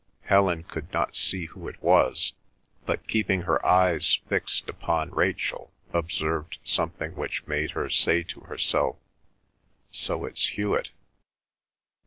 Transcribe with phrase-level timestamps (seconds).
[0.21, 2.33] Helen could not see who it was,
[2.87, 8.95] but keeping her eyes fixed upon Rachel observed something which made her say to herself,
[9.91, 10.89] "So it's Hewet."